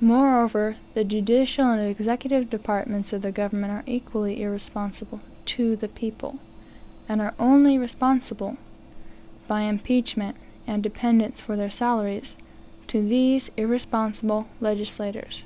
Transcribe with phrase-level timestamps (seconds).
[0.00, 6.40] Moreover, the judicial and executive departments of the government are equally irresponsible to the people,
[7.08, 8.56] and are only responsible,
[9.46, 10.36] (by impeachment,
[10.66, 12.36] and dependence for their salaries),
[12.88, 15.44] to these irresponsible legislators.